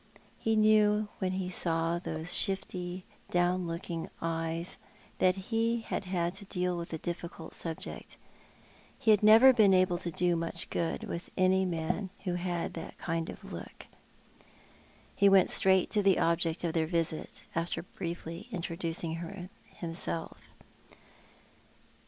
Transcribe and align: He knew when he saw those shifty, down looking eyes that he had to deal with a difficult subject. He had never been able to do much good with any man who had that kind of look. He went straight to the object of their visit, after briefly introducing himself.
He 0.39 0.55
knew 0.55 1.09
when 1.19 1.33
he 1.33 1.51
saw 1.51 1.99
those 1.99 2.33
shifty, 2.33 3.05
down 3.29 3.67
looking 3.67 4.09
eyes 4.19 4.77
that 5.19 5.35
he 5.35 5.81
had 5.81 6.01
to 6.33 6.45
deal 6.45 6.75
with 6.75 6.91
a 6.91 6.97
difficult 6.97 7.53
subject. 7.53 8.17
He 8.97 9.11
had 9.11 9.21
never 9.21 9.53
been 9.53 9.75
able 9.75 9.99
to 9.99 10.09
do 10.09 10.35
much 10.35 10.71
good 10.71 11.03
with 11.03 11.29
any 11.37 11.65
man 11.65 12.09
who 12.23 12.33
had 12.33 12.73
that 12.73 12.97
kind 12.97 13.29
of 13.29 13.53
look. 13.53 13.85
He 15.15 15.29
went 15.29 15.51
straight 15.51 15.91
to 15.91 16.01
the 16.01 16.17
object 16.17 16.63
of 16.63 16.73
their 16.73 16.87
visit, 16.87 17.43
after 17.53 17.83
briefly 17.83 18.47
introducing 18.51 19.49
himself. 19.75 20.49